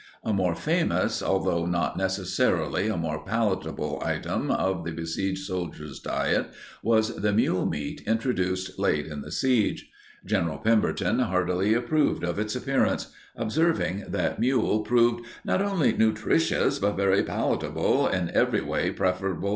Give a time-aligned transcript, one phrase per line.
[0.23, 6.47] A more famous, although not necessarily a more palatable, item of the besieged soldiers' diet
[6.81, 9.91] was the mule meat introduced late in the siege.
[10.25, 16.97] General Pemberton heartily approved of its appearance, observing that mule proved "not only nutritious, but
[16.97, 19.49] very palatable, in every way preferable to poor beef."